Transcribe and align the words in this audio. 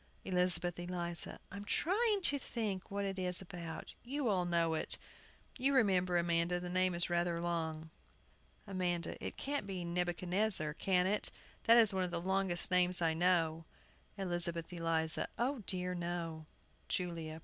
]ELIZABETH 0.25 0.79
ELIZA. 0.79 1.37
I'm 1.51 1.63
trying 1.63 2.21
to 2.23 2.39
think 2.39 2.89
what 2.89 3.05
it 3.05 3.19
is 3.19 3.39
about. 3.39 3.93
You 4.03 4.29
all 4.29 4.45
know 4.45 4.73
it. 4.73 4.97
You 5.59 5.75
remember, 5.75 6.17
Amanda, 6.17 6.59
the 6.59 6.69
name 6.71 6.95
is 6.95 7.07
rather 7.07 7.39
long. 7.39 7.91
AMANDA. 8.65 9.23
It 9.23 9.37
can't 9.37 9.67
be 9.67 9.85
Nebuchadnezzar, 9.85 10.73
can 10.73 11.05
it? 11.05 11.29
that 11.65 11.77
is 11.77 11.93
one 11.93 12.03
of 12.03 12.09
the 12.09 12.19
longest 12.19 12.71
names 12.71 12.99
I 12.99 13.13
know. 13.13 13.65
ELIZABETH 14.17 14.73
ELIZA. 14.73 15.27
O 15.37 15.59
dear, 15.67 15.93
no! 15.93 16.47
JULIA. 16.89 17.39